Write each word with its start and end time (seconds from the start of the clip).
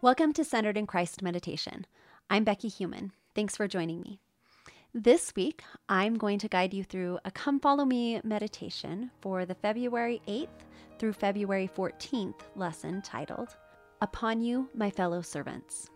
Welcome 0.00 0.32
to 0.34 0.44
Centered 0.44 0.76
in 0.76 0.86
Christ 0.86 1.22
Meditation. 1.22 1.84
I'm 2.30 2.44
Becky 2.44 2.68
Human. 2.68 3.10
Thanks 3.34 3.56
for 3.56 3.66
joining 3.66 4.00
me. 4.00 4.20
This 4.94 5.34
week, 5.34 5.64
I'm 5.88 6.14
going 6.14 6.38
to 6.38 6.46
guide 6.46 6.72
you 6.72 6.84
through 6.84 7.18
a 7.24 7.32
Come 7.32 7.58
Follow 7.58 7.84
Me 7.84 8.20
meditation 8.22 9.10
for 9.20 9.44
the 9.44 9.56
February 9.56 10.22
8th 10.28 10.46
through 11.00 11.14
February 11.14 11.68
14th 11.76 12.42
lesson 12.54 13.02
titled, 13.02 13.56
Upon 14.00 14.40
You, 14.40 14.68
My 14.72 14.88
Fellow 14.88 15.20
Servants. 15.20 15.90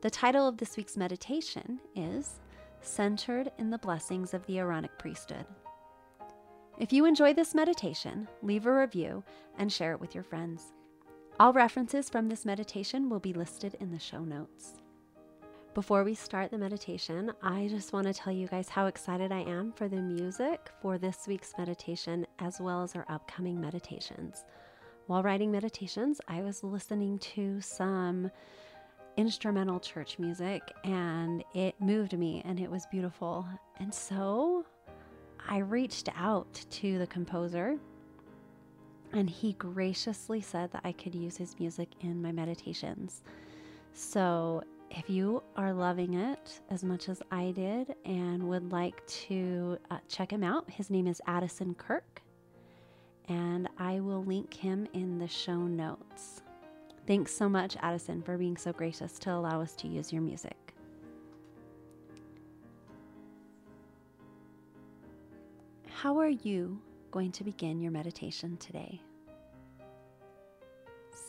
The 0.00 0.10
title 0.10 0.46
of 0.46 0.58
this 0.58 0.76
week's 0.76 0.96
meditation 0.96 1.80
is 1.96 2.38
Centered 2.82 3.50
in 3.58 3.70
the 3.70 3.78
Blessings 3.78 4.32
of 4.32 4.46
the 4.46 4.60
Aaronic 4.60 4.96
Priesthood. 4.96 5.44
If 6.78 6.92
you 6.92 7.04
enjoy 7.04 7.34
this 7.34 7.52
meditation, 7.52 8.28
leave 8.42 8.66
a 8.66 8.72
review 8.72 9.24
and 9.58 9.72
share 9.72 9.90
it 9.90 10.00
with 10.00 10.14
your 10.14 10.22
friends. 10.22 10.72
All 11.40 11.52
references 11.52 12.10
from 12.10 12.28
this 12.28 12.44
meditation 12.44 13.08
will 13.08 13.20
be 13.20 13.32
listed 13.32 13.76
in 13.78 13.92
the 13.92 13.98
show 14.00 14.24
notes. 14.24 14.72
Before 15.72 16.02
we 16.02 16.12
start 16.12 16.50
the 16.50 16.58
meditation, 16.58 17.30
I 17.40 17.68
just 17.68 17.92
want 17.92 18.08
to 18.08 18.12
tell 18.12 18.32
you 18.32 18.48
guys 18.48 18.68
how 18.68 18.86
excited 18.86 19.30
I 19.30 19.42
am 19.42 19.70
for 19.70 19.86
the 19.86 20.02
music 20.02 20.68
for 20.82 20.98
this 20.98 21.28
week's 21.28 21.54
meditation 21.56 22.26
as 22.40 22.60
well 22.60 22.82
as 22.82 22.96
our 22.96 23.06
upcoming 23.08 23.60
meditations. 23.60 24.44
While 25.06 25.22
writing 25.22 25.52
meditations, 25.52 26.20
I 26.26 26.42
was 26.42 26.64
listening 26.64 27.20
to 27.20 27.60
some 27.60 28.32
instrumental 29.16 29.78
church 29.78 30.18
music 30.18 30.62
and 30.82 31.44
it 31.54 31.80
moved 31.80 32.18
me 32.18 32.42
and 32.46 32.58
it 32.58 32.68
was 32.68 32.84
beautiful. 32.86 33.46
And 33.78 33.94
so 33.94 34.66
I 35.48 35.58
reached 35.58 36.08
out 36.16 36.52
to 36.70 36.98
the 36.98 37.06
composer 37.06 37.78
and 39.12 39.28
he 39.28 39.54
graciously 39.54 40.40
said 40.40 40.72
that 40.72 40.82
I 40.84 40.92
could 40.92 41.14
use 41.14 41.36
his 41.36 41.58
music 41.58 41.88
in 42.00 42.20
my 42.20 42.32
meditations. 42.32 43.22
So, 43.94 44.62
if 44.90 45.10
you 45.10 45.42
are 45.56 45.72
loving 45.72 46.14
it 46.14 46.60
as 46.70 46.82
much 46.82 47.08
as 47.08 47.20
I 47.30 47.50
did 47.50 47.94
and 48.06 48.48
would 48.48 48.72
like 48.72 49.06
to 49.06 49.78
uh, 49.90 49.98
check 50.08 50.32
him 50.32 50.42
out, 50.42 50.70
his 50.70 50.88
name 50.88 51.06
is 51.06 51.20
Addison 51.26 51.74
Kirk, 51.74 52.22
and 53.28 53.68
I 53.78 54.00
will 54.00 54.24
link 54.24 54.54
him 54.54 54.86
in 54.94 55.18
the 55.18 55.28
show 55.28 55.58
notes. 55.58 56.42
Thanks 57.06 57.34
so 57.34 57.48
much, 57.48 57.76
Addison, 57.80 58.22
for 58.22 58.38
being 58.38 58.56
so 58.56 58.72
gracious 58.72 59.18
to 59.20 59.32
allow 59.32 59.60
us 59.60 59.74
to 59.76 59.88
use 59.88 60.12
your 60.12 60.22
music. 60.22 60.56
How 65.88 66.18
are 66.18 66.28
you 66.28 66.80
going 67.10 67.32
to 67.32 67.44
begin 67.44 67.80
your 67.80 67.92
meditation 67.92 68.56
today? 68.58 69.00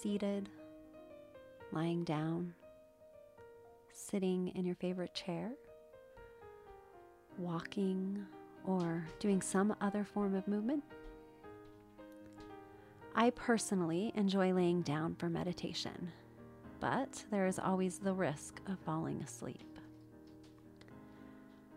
Seated, 0.02 0.49
lying 1.71 2.03
down, 2.03 2.53
sitting 3.94 4.49
in 4.49 4.66
your 4.66 4.75
favorite 4.75 5.13
chair, 5.13 5.52
walking, 7.38 8.25
or 8.66 9.05
doing 9.19 9.41
some 9.41 9.75
other 9.81 10.03
form 10.03 10.36
of 10.36 10.47
movement? 10.47 10.83
I 13.16 13.31
personally 13.31 14.11
enjoy 14.16 14.53
laying 14.53 14.81
down 14.81 15.16
for 15.16 15.30
meditation, 15.30 16.11
but 16.80 17.23
there 17.31 17.47
is 17.47 17.59
always 17.59 17.99
the 17.99 18.14
risk 18.14 18.61
of 18.67 18.80
falling 18.80 19.21
asleep. 19.21 19.80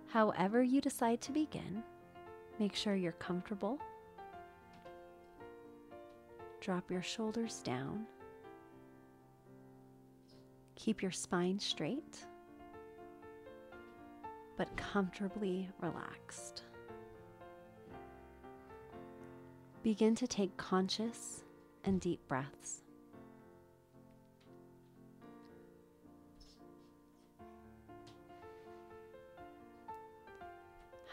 However, 0.08 0.62
you 0.62 0.80
decide 0.80 1.20
to 1.22 1.32
begin, 1.32 1.82
make 2.58 2.74
sure 2.74 2.94
you're 2.94 3.12
comfortable 3.12 3.78
Drop 6.62 6.92
your 6.92 7.02
shoulders 7.02 7.60
down. 7.64 8.06
Keep 10.76 11.02
your 11.02 11.10
spine 11.10 11.58
straight, 11.58 12.24
but 14.56 14.68
comfortably 14.76 15.68
relaxed. 15.80 16.62
Begin 19.82 20.14
to 20.14 20.28
take 20.28 20.56
conscious 20.56 21.42
and 21.82 22.00
deep 22.00 22.20
breaths. 22.28 22.82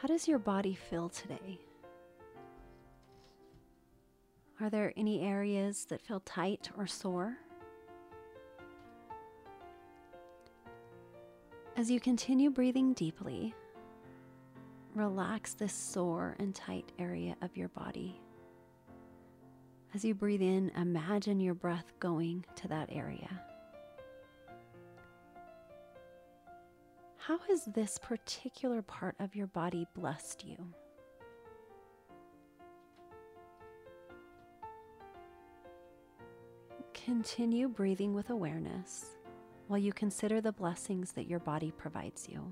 How 0.02 0.08
does 0.08 0.30
your 0.30 0.40
body 0.40 0.76
feel 0.76 1.10
today? 1.10 1.60
Are 4.62 4.70
there 4.70 4.94
any 4.96 5.20
areas 5.26 5.84
that 5.90 6.00
feel 6.00 6.22
tight 6.22 6.70
or 6.78 6.88
sore? 6.88 7.36
As 11.76 11.92
you 11.92 12.00
continue 12.00 12.50
breathing 12.50 12.94
deeply, 12.94 13.54
relax 14.96 15.54
this 15.54 15.74
sore 15.74 16.38
and 16.40 16.56
tight 16.56 16.94
area 16.98 17.36
of 17.42 17.58
your 17.58 17.68
body. 17.68 18.22
As 19.94 20.06
you 20.06 20.16
breathe 20.16 20.42
in, 20.42 20.72
imagine 20.78 21.42
your 21.42 21.56
breath 21.56 21.92
going 22.00 22.46
to 22.56 22.70
that 22.70 22.88
area. 22.90 23.42
How 27.30 27.38
has 27.48 27.66
this 27.66 28.00
particular 28.00 28.82
part 28.82 29.14
of 29.20 29.36
your 29.36 29.46
body 29.46 29.86
blessed 29.94 30.44
you? 30.44 30.74
Continue 36.96 37.68
breathing 37.70 38.16
with 38.16 38.32
awareness 38.32 39.16
while 39.68 39.78
you 39.78 39.94
consider 39.94 40.42
the 40.42 40.52
blessings 40.52 41.12
that 41.12 41.28
your 41.28 41.38
body 41.38 41.70
provides 41.70 42.28
you. 42.28 42.52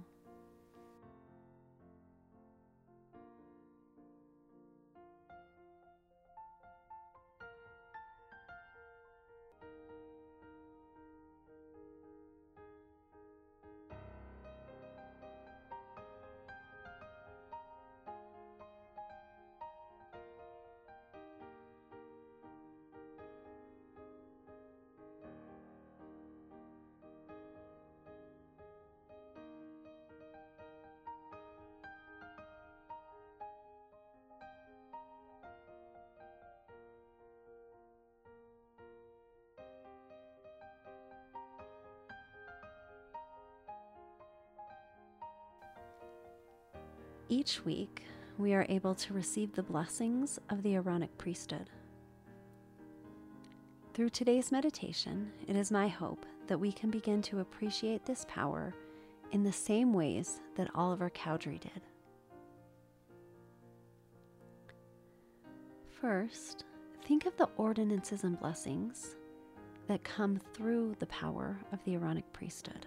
Each 47.30 47.66
week, 47.66 48.04
we 48.38 48.54
are 48.54 48.66
able 48.70 48.96
to 48.96 49.14
receive 49.14 49.52
the 49.52 49.64
blessings 49.64 50.40
of 50.50 50.64
the 50.64 50.76
Aaronic 50.76 51.18
priesthood. 51.18 51.70
Through 53.94 54.12
today's 54.12 54.50
meditation, 54.50 55.34
it 55.46 55.58
is 55.58 55.70
my 55.70 55.90
hope 55.90 56.26
that 56.48 56.58
we 56.58 56.72
can 56.72 56.90
begin 56.90 57.22
to 57.24 57.42
appreciate 57.42 58.06
this 58.06 58.26
power 58.30 58.74
in 59.34 59.44
the 59.44 59.52
same 59.52 59.92
ways 59.92 60.40
that 60.56 60.70
Oliver 60.74 61.10
Cowdery 61.10 61.58
did. 61.58 61.82
First, 66.00 66.64
think 67.04 67.26
of 67.26 67.36
the 67.36 67.50
ordinances 67.58 68.24
and 68.24 68.40
blessings 68.40 69.18
that 69.88 70.06
come 70.06 70.40
through 70.54 70.96
the 71.00 71.08
power 71.08 71.60
of 71.74 71.84
the 71.84 71.96
Aaronic 71.96 72.32
priesthood. 72.32 72.86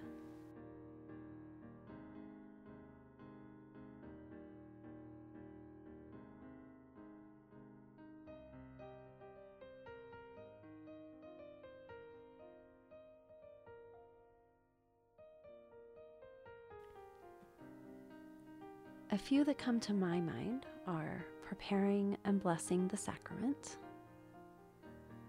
A 19.12 19.18
few 19.18 19.42
that 19.44 19.58
come 19.58 19.80
to 19.80 19.92
my 19.92 20.20
mind 20.20 20.66
are 20.86 21.24
preparing 21.44 22.16
and 22.24 22.40
blessing 22.40 22.86
the 22.86 22.96
sacrament, 22.96 23.78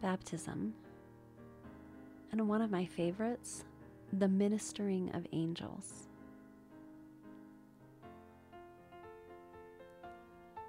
baptism, 0.03 0.75
and 2.31 2.47
one 2.47 2.61
of 2.61 2.69
my 2.69 2.85
favorites, 2.85 3.65
the 4.13 4.27
ministering 4.27 5.09
of 5.15 5.25
angels. 5.31 6.09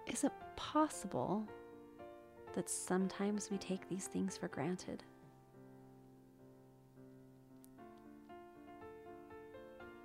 Is 0.06 0.24
it 0.24 0.32
possible 0.56 1.46
that 2.54 2.70
sometimes 2.70 3.50
we 3.50 3.58
take 3.58 3.86
these 3.90 4.06
things 4.06 4.38
for 4.38 4.48
granted? 4.48 5.04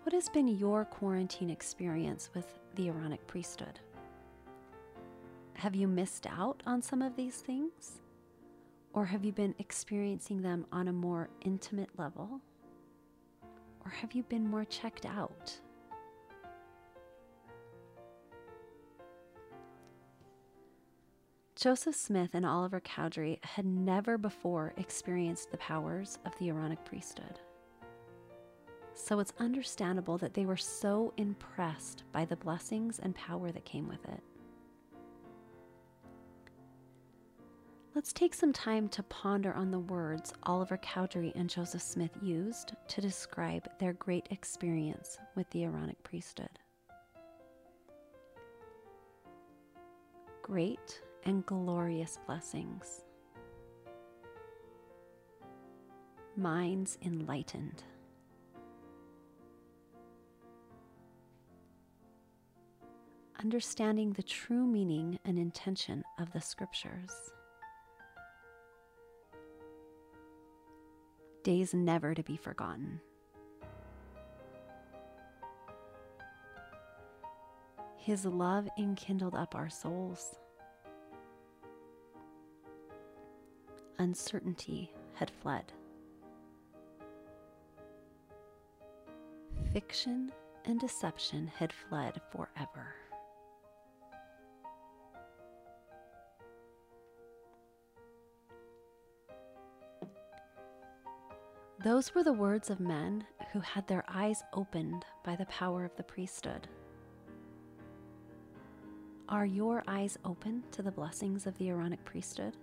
What 0.03 0.13
has 0.13 0.27
been 0.27 0.49
your 0.49 0.83
quarantine 0.83 1.49
experience 1.49 2.29
with 2.33 2.57
the 2.77 2.87
Aaronic 2.89 3.25
priesthood? 3.27 3.79
Have 5.55 5.75
you 5.75 5.87
missed 5.87 6.27
out 6.27 6.61
on 6.65 6.81
some 6.81 7.01
of 7.01 7.15
these 7.15 7.37
things? 7.37 8.01
Or 8.93 9.05
have 9.05 9.25
you 9.25 9.31
been 9.31 9.55
experiencing 9.57 10.43
them 10.43 10.65
on 10.71 10.87
a 10.87 10.93
more 10.93 11.29
intimate 11.41 11.89
level? 11.97 12.39
Or 13.83 13.89
have 13.89 14.13
you 14.13 14.23
been 14.23 14.47
more 14.47 14.63
checked 14.63 15.05
out? 15.05 15.59
Joseph 21.55 21.95
Smith 21.95 22.35
and 22.35 22.45
Oliver 22.45 22.79
Cowdery 22.79 23.39
had 23.41 23.65
never 23.65 24.19
before 24.19 24.75
experienced 24.77 25.49
the 25.49 25.57
powers 25.57 26.19
of 26.23 26.37
the 26.37 26.49
Aaronic 26.49 26.85
priesthood. 26.85 27.39
So 28.99 29.19
it's 29.19 29.33
understandable 29.39 30.17
that 30.17 30.33
they 30.33 30.45
were 30.47 30.57
so 30.57 31.13
impressed 31.17 32.03
by 32.11 32.25
the 32.25 32.35
blessings 32.35 32.97
and 32.97 33.15
power 33.15 33.51
that 33.51 33.63
came 33.63 33.87
with 33.87 34.03
it. 34.05 34.21
Let's 37.93 38.11
take 38.11 38.33
some 38.33 38.51
time 38.51 38.89
to 38.89 39.03
ponder 39.03 39.53
on 39.53 39.69
the 39.69 39.79
words 39.79 40.33
Oliver 40.43 40.77
Cowdery 40.77 41.31
and 41.35 41.47
Joseph 41.47 41.81
Smith 41.81 42.11
used 42.21 42.73
to 42.87 42.99
describe 43.01 43.69
their 43.79 43.93
great 43.93 44.27
experience 44.31 45.17
with 45.35 45.49
the 45.51 45.63
Aaronic 45.63 46.03
priesthood. 46.03 46.59
Great 50.41 51.01
and 51.23 51.45
glorious 51.45 52.17
blessings. 52.25 53.03
Minds 56.35 56.97
enlightened. 57.03 57.83
Understanding 63.41 64.13
the 64.13 64.23
true 64.23 64.65
meaning 64.65 65.19
and 65.25 65.37
intention 65.37 66.03
of 66.19 66.31
the 66.33 66.41
scriptures. 66.41 67.11
Days 71.43 71.73
never 71.73 72.13
to 72.13 72.23
be 72.23 72.35
forgotten. 72.35 72.99
His 77.97 78.25
love 78.25 78.67
enkindled 78.77 79.35
up 79.35 79.55
our 79.55 79.69
souls. 79.69 80.35
uncertainty 83.99 84.91
had 85.13 85.31
fled. 85.41 85.71
Fiction 89.73 90.31
and 90.65 90.79
deception 90.79 91.51
had 91.57 91.73
fled 91.73 92.21
forever. 92.31 92.95
Those 101.87 102.13
were 102.13 102.23
the 102.25 102.33
words 102.33 102.69
of 102.69 102.81
men 102.81 103.23
who 103.53 103.61
had 103.61 103.87
their 103.87 104.03
eyes 104.09 104.43
opened 104.51 105.05
by 105.23 105.37
the 105.37 105.45
power 105.45 105.85
of 105.85 105.95
the 105.95 106.03
priesthood. 106.03 106.67
Are 109.29 109.45
your 109.45 109.85
eyes 109.87 110.17
open 110.25 110.65
to 110.71 110.81
the 110.81 110.91
blessings 110.91 111.47
of 111.47 111.57
the 111.57 111.69
Aaronic 111.69 112.03
priesthood? 112.03 112.57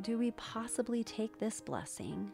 do 0.00 0.16
we 0.16 0.30
possibly 0.30 1.04
take 1.04 1.38
this 1.38 1.60
blessing 1.60 2.32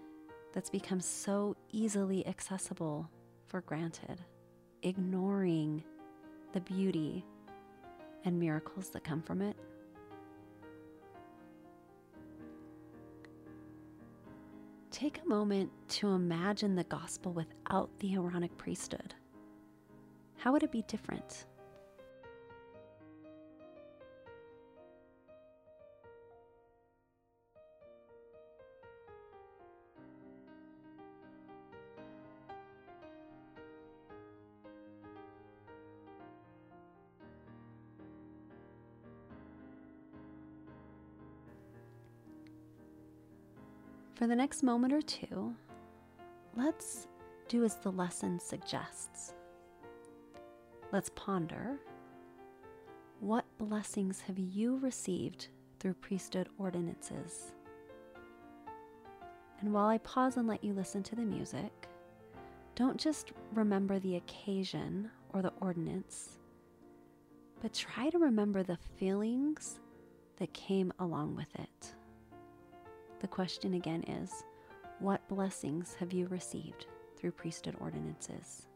that's 0.52 0.70
become 0.70 1.00
so 1.00 1.56
easily 1.72 2.24
accessible 2.28 3.10
for 3.48 3.60
granted, 3.62 4.20
ignoring 4.84 5.82
the 6.52 6.60
beauty 6.60 7.24
and 8.24 8.38
miracles 8.38 8.90
that 8.90 9.02
come 9.02 9.20
from 9.20 9.42
it? 9.42 9.56
Take 14.96 15.20
a 15.22 15.28
moment 15.28 15.70
to 15.88 16.08
imagine 16.08 16.74
the 16.74 16.84
gospel 16.84 17.30
without 17.30 17.90
the 17.98 18.14
Aaronic 18.14 18.56
priesthood. 18.56 19.14
How 20.38 20.52
would 20.52 20.62
it 20.62 20.72
be 20.72 20.84
different? 20.88 21.44
For 44.16 44.26
the 44.26 44.34
next 44.34 44.62
moment 44.62 44.94
or 44.94 45.02
two, 45.02 45.54
let's 46.56 47.06
do 47.48 47.64
as 47.64 47.76
the 47.76 47.92
lesson 47.92 48.40
suggests. 48.40 49.34
Let's 50.90 51.10
ponder 51.10 51.78
what 53.20 53.44
blessings 53.58 54.22
have 54.22 54.38
you 54.38 54.78
received 54.78 55.48
through 55.78 55.94
priesthood 55.94 56.48
ordinances? 56.56 57.52
And 59.60 59.74
while 59.74 59.88
I 59.88 59.98
pause 59.98 60.38
and 60.38 60.48
let 60.48 60.64
you 60.64 60.72
listen 60.72 61.02
to 61.02 61.14
the 61.14 61.20
music, 61.20 61.86
don't 62.74 62.98
just 62.98 63.32
remember 63.52 63.98
the 63.98 64.16
occasion 64.16 65.10
or 65.34 65.42
the 65.42 65.52
ordinance, 65.60 66.38
but 67.60 67.74
try 67.74 68.08
to 68.08 68.18
remember 68.18 68.62
the 68.62 68.78
feelings 68.96 69.78
that 70.38 70.54
came 70.54 70.90
along 70.98 71.36
with 71.36 71.54
it. 71.58 71.95
The 73.20 73.28
question 73.28 73.74
again 73.74 74.02
is 74.04 74.44
what 74.98 75.26
blessings 75.28 75.94
have 75.98 76.12
you 76.12 76.26
received 76.28 76.86
through 77.16 77.32
priesthood 77.32 77.76
ordinances? 77.80 78.68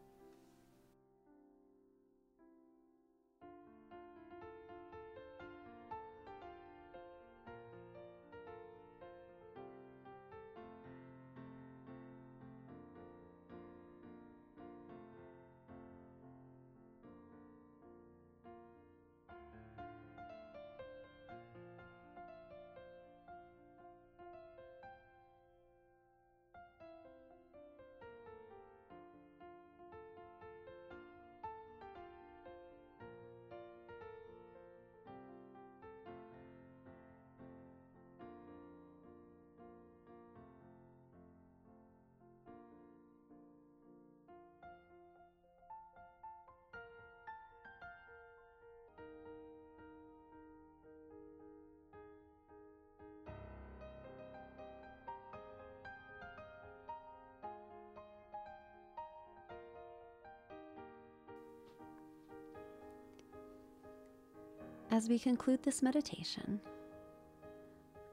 As 64.91 65.07
we 65.07 65.17
conclude 65.17 65.63
this 65.63 65.81
meditation, 65.81 66.59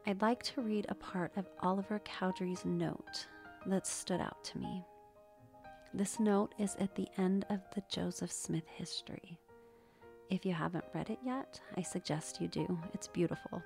I'd 0.07 0.23
like 0.23 0.45
to 0.45 0.61
read 0.61 0.87
a 0.89 0.95
part 0.95 1.33
of 1.37 1.49
Oliver 1.61 1.99
Cowdery's 2.05 2.65
note 2.65 3.27
that 3.67 3.85
stood 3.85 4.21
out 4.21 4.45
to 4.45 4.59
me. 4.59 4.85
This 5.93 6.21
note 6.21 6.55
is 6.57 6.77
at 6.79 6.95
the 6.95 7.09
end 7.19 7.45
of 7.51 7.59
the 7.75 7.83
Joseph 7.91 8.31
Smith 8.31 8.69
history. 8.77 9.41
If 10.31 10.47
you 10.47 10.55
haven't 10.55 10.85
read 10.95 11.11
it 11.11 11.19
yet, 11.27 11.61
I 11.77 11.83
suggest 11.83 12.41
you 12.41 12.47
do. 12.47 12.79
It's 12.95 13.09
beautiful. 13.09 13.61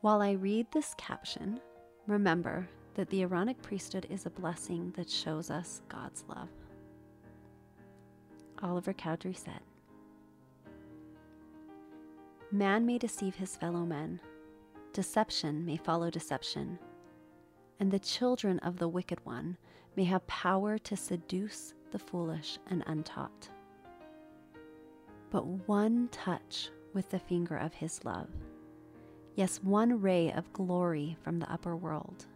While 0.00 0.20
I 0.20 0.32
read 0.32 0.66
this 0.72 0.92
caption, 0.98 1.60
remember 2.08 2.68
that 2.94 3.10
the 3.10 3.22
Aaronic 3.22 3.62
priesthood 3.62 4.08
is 4.10 4.26
a 4.26 4.30
blessing 4.30 4.92
that 4.96 5.08
shows 5.08 5.50
us 5.50 5.82
God's 5.88 6.24
love. 6.28 6.48
Oliver 8.60 8.92
Cowdery 8.92 9.34
said, 9.34 9.60
Man 12.50 12.86
may 12.86 12.98
deceive 12.98 13.34
his 13.34 13.56
fellow 13.56 13.84
men. 13.84 14.20
Deception 14.92 15.64
may 15.66 15.76
follow 15.76 16.10
deception. 16.10 16.78
and 17.80 17.90
the 17.90 17.98
children 17.98 18.58
of 18.60 18.78
the 18.78 18.88
wicked 18.88 19.18
one 19.24 19.56
may 19.96 20.04
have 20.04 20.26
power 20.26 20.78
to 20.78 20.96
seduce 20.96 21.74
the 21.92 21.98
foolish 21.98 22.58
and 22.68 22.82
untaught. 22.86 23.48
But 25.30 25.46
one 25.46 26.08
touch 26.10 26.70
with 26.94 27.10
the 27.10 27.18
finger 27.18 27.56
of 27.56 27.74
his 27.74 28.04
love, 28.04 28.28
yes, 29.34 29.62
one 29.62 30.00
ray 30.00 30.32
of 30.32 30.52
glory 30.52 31.16
from 31.22 31.38
the 31.38 31.50
upper 31.52 31.76
world, 31.76 32.26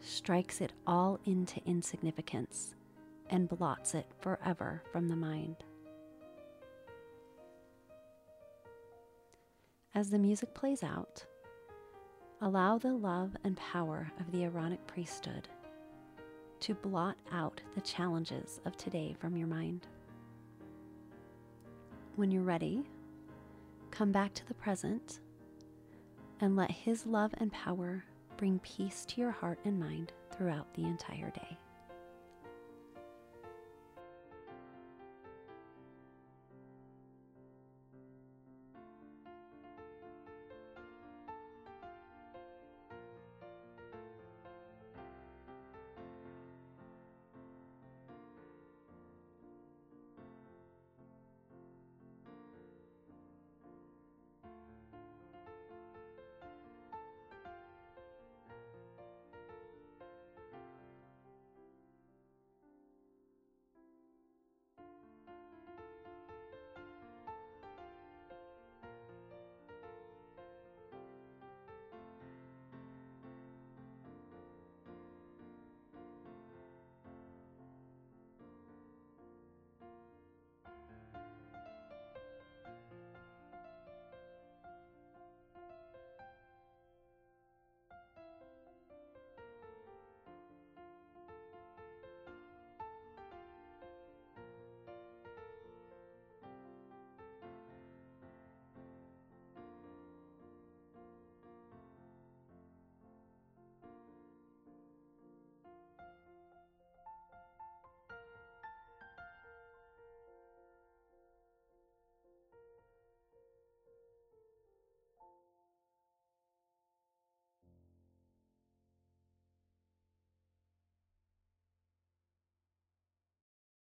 strikes 0.00 0.60
it 0.60 0.72
all 0.86 1.18
into 1.24 1.64
insignificance 1.64 2.74
and 3.30 3.48
blots 3.48 3.94
it 3.94 4.06
forever 4.20 4.82
from 4.92 5.08
the 5.08 5.16
mind. 5.16 5.56
As 9.96 10.10
the 10.10 10.18
music 10.18 10.52
plays 10.52 10.82
out, 10.82 11.24
allow 12.42 12.76
the 12.76 12.92
love 12.92 13.34
and 13.44 13.56
power 13.56 14.12
of 14.20 14.30
the 14.30 14.44
Aaronic 14.44 14.86
priesthood 14.86 15.48
to 16.60 16.74
blot 16.74 17.16
out 17.32 17.62
the 17.74 17.80
challenges 17.80 18.60
of 18.66 18.76
today 18.76 19.16
from 19.18 19.38
your 19.38 19.46
mind. 19.46 19.86
When 22.16 22.30
you're 22.30 22.42
ready, 22.42 22.82
come 23.90 24.12
back 24.12 24.34
to 24.34 24.46
the 24.46 24.52
present 24.52 25.20
and 26.42 26.56
let 26.56 26.70
His 26.70 27.06
love 27.06 27.32
and 27.38 27.50
power 27.50 28.04
bring 28.36 28.58
peace 28.58 29.06
to 29.06 29.22
your 29.22 29.30
heart 29.30 29.60
and 29.64 29.80
mind 29.80 30.12
throughout 30.36 30.74
the 30.74 30.84
entire 30.84 31.30
day. 31.30 31.56